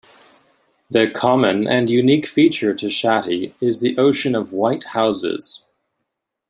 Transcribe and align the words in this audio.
The 0.89 1.11
common 1.11 1.67
and 1.67 1.87
unique 1.87 2.25
feature 2.25 2.73
to 2.73 2.87
Shatti 2.87 3.53
is 3.61 3.81
the 3.81 3.95
ocean 3.99 4.33
of 4.33 4.51
white 4.51 4.83
houses. 4.83 5.67